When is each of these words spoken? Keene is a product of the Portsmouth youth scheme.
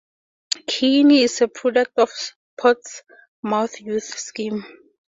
Keene 0.67 1.11
is 1.11 1.41
a 1.41 1.47
product 1.47 1.91
of 1.99 2.09
the 2.09 2.31
Portsmouth 3.43 3.79
youth 3.81 4.03
scheme. 4.17 4.65